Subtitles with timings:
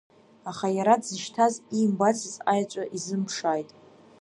[0.49, 3.69] Аха иара дзышьҭаз иимбацыз аеҵәа изымԥшааит.